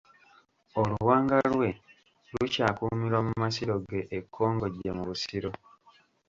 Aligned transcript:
Oluwanga 0.79 1.37
lwe 1.51 1.69
lukyakuumirwa 2.31 3.19
mu 3.27 3.33
masiro 3.41 3.73
ge 3.87 3.99
e 4.17 4.19
Kkongojje 4.23 4.89
mu 4.97 5.03
Busiro. 5.09 5.51